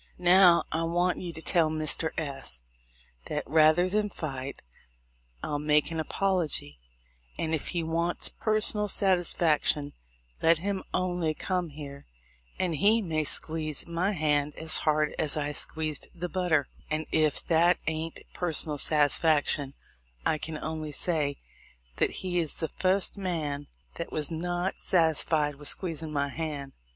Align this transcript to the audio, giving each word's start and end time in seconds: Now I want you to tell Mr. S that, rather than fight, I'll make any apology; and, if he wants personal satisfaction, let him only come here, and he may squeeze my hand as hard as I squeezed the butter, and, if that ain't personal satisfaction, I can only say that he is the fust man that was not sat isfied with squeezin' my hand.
Now 0.17 0.63
I 0.71 0.81
want 0.81 1.19
you 1.19 1.31
to 1.31 1.43
tell 1.43 1.69
Mr. 1.69 2.09
S 2.17 2.63
that, 3.25 3.43
rather 3.45 3.87
than 3.87 4.09
fight, 4.09 4.63
I'll 5.43 5.59
make 5.59 5.91
any 5.91 6.01
apology; 6.01 6.79
and, 7.37 7.53
if 7.53 7.67
he 7.67 7.83
wants 7.83 8.27
personal 8.29 8.87
satisfaction, 8.87 9.93
let 10.41 10.57
him 10.57 10.81
only 10.91 11.35
come 11.35 11.69
here, 11.69 12.07
and 12.57 12.73
he 12.77 13.03
may 13.03 13.23
squeeze 13.25 13.85
my 13.85 14.13
hand 14.13 14.55
as 14.55 14.77
hard 14.89 15.13
as 15.19 15.37
I 15.37 15.51
squeezed 15.51 16.07
the 16.15 16.27
butter, 16.27 16.67
and, 16.89 17.05
if 17.11 17.45
that 17.45 17.77
ain't 17.85 18.21
personal 18.33 18.79
satisfaction, 18.79 19.75
I 20.25 20.39
can 20.39 20.57
only 20.57 20.93
say 20.93 21.37
that 21.97 22.09
he 22.25 22.39
is 22.39 22.55
the 22.55 22.69
fust 22.69 23.19
man 23.19 23.67
that 23.97 24.11
was 24.11 24.31
not 24.31 24.79
sat 24.79 25.13
isfied 25.17 25.57
with 25.59 25.67
squeezin' 25.67 26.11
my 26.11 26.29
hand. 26.29 26.73